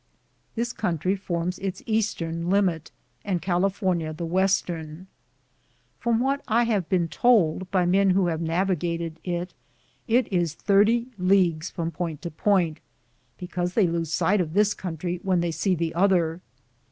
[0.55, 2.89] This country forms its eastern limit,
[3.23, 5.05] and California the western.
[5.99, 9.53] From what I iiave been told by men who had navigated it,
[10.07, 12.79] it is 30 leagues across from point to point,
[13.39, 16.41] tiecause they lose eight of this country when they see the other.